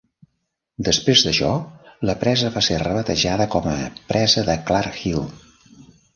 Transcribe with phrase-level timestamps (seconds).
[0.85, 1.51] Després d'això,
[2.11, 3.77] la presa va ser rebatejada com a
[4.09, 5.25] "Presa de Clark Hill".